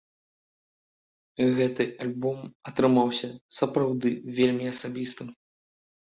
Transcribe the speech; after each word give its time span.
Гэты 1.57 1.83
альбом 2.05 2.39
атрымаўся 2.71 3.29
сапраўды 3.59 4.09
вельмі 4.39 4.65
асабістым. 4.73 5.27